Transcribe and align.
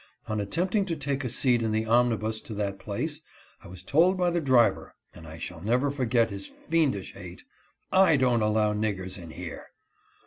On 0.27 0.41
attempting 0.41 0.83
to 0.85 0.95
take 0.95 1.23
a 1.23 1.29
seat 1.29 1.61
in 1.61 1.71
the 1.71 1.85
omnibus 1.85 2.41
to 2.41 2.55
that 2.55 2.79
place, 2.79 3.21
I 3.63 3.67
was 3.67 3.83
told 3.83 4.17
by 4.17 4.31
the 4.31 4.41
driver 4.41 4.95
(and 5.13 5.27
I 5.27 5.39
never 5.61 5.91
shall 5.91 5.95
forget 5.95 6.31
his 6.31 6.47
fiendish 6.47 7.13
hate)," 7.13 7.43
I 7.91 8.17
don't 8.17 8.41
allow 8.41 8.73
niggers 8.73 9.21
in 9.21 9.29
here." 9.29 9.67